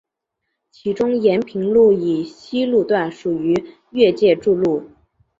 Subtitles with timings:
[0.71, 4.89] 其中延平路以西路段属于越界筑路。